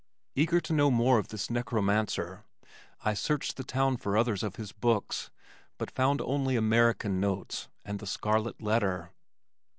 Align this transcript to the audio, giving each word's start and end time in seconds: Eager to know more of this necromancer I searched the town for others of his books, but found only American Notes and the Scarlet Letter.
Eager 0.33 0.59
to 0.59 0.73
know 0.73 0.89
more 0.89 1.19
of 1.19 1.27
this 1.27 1.51
necromancer 1.51 2.43
I 3.03 3.13
searched 3.13 3.55
the 3.55 3.63
town 3.63 3.97
for 3.97 4.17
others 4.17 4.41
of 4.41 4.55
his 4.55 4.71
books, 4.71 5.29
but 5.77 5.91
found 5.91 6.21
only 6.21 6.55
American 6.55 7.19
Notes 7.19 7.67
and 7.85 7.99
the 7.99 8.07
Scarlet 8.07 8.59
Letter. 8.63 9.11